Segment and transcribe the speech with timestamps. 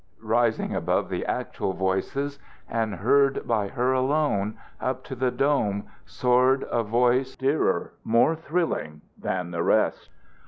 [0.23, 6.65] Rising above the actual voices and heard by her alone, up to the dome soared
[6.71, 10.09] a voice dearer, more thrilling, than the rest.